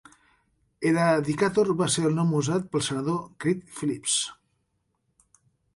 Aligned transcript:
Eradicator 0.91 1.69
va 1.81 1.89
ser 1.97 2.05
el 2.09 2.17
nom 2.21 2.33
usat 2.41 2.67
pel 2.73 2.85
senador 2.89 3.23
Creed 3.45 3.63
Phillips. 3.79 4.19